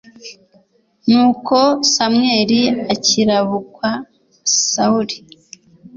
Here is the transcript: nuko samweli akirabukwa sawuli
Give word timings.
nuko 1.09 1.57
samweli 1.93 2.61
akirabukwa 2.93 3.89
sawuli 4.69 5.17